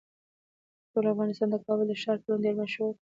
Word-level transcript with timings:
ټول 0.91 1.05
افغانستان 1.13 1.47
د 1.51 1.55
کابل 1.65 1.85
د 1.89 1.93
ښار 2.01 2.17
په 2.23 2.27
نوم 2.31 2.39
ډیر 2.45 2.55
مشهور 2.61 2.91
دی. 2.95 2.99